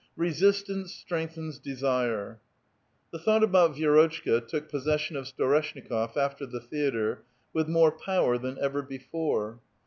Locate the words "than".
8.39-8.57